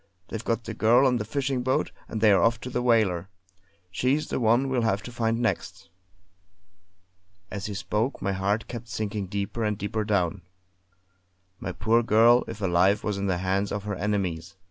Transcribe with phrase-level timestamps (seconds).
[0.29, 3.29] They've got the girl on the fishing boat; and they're off for the whaler.
[3.91, 5.91] She's the one we'll have to find next!"
[7.51, 10.41] As he spoke my heart kept sinking deeper and deeper down.
[11.59, 14.55] My poor girl, if alive, was in the hands of her enemies.